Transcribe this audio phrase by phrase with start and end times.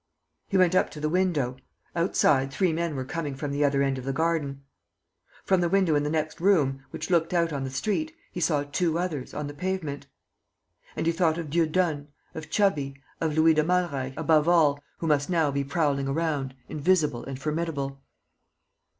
[0.47, 1.57] He went up to the window.
[1.95, 4.63] Outside, three men were coming from the other end of the garden.
[5.45, 8.63] From the window in the next room, which looked out on the street, he saw
[8.63, 10.07] two others, on the pavement.
[10.95, 15.29] And he thought of Dieudonne, of Chubby, of Louis de Malreich, above all, who must
[15.29, 18.01] now be prowling around, invisible and formidable.